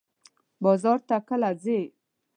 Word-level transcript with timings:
بازار 0.63 0.99
ته 1.07 1.17
کله 1.27 1.49
ځئ؟ 1.63 1.81